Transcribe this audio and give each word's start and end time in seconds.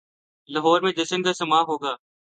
لاہور 0.49 0.81
میں 0.81 0.91
جشن 0.91 1.23
کا 1.23 1.33
سماں 1.33 1.63
ہو 1.63 1.77
گا۔ 1.77 1.95